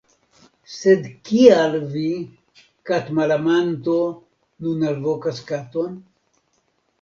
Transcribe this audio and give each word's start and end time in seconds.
Sed 0.75 1.03
kial 1.29 1.75
vi, 1.91 2.05
katmalamanto, 2.91 3.99
nun 4.67 4.89
alvokas 4.95 5.45
katon? 5.53 5.95